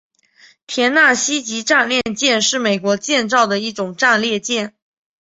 [0.65, 4.73] 田纳西级战列舰是美国建造的一种战列舰。